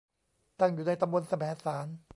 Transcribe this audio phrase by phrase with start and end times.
[0.59, 1.87] ตั้งอยู่ในตำบลแสมสาร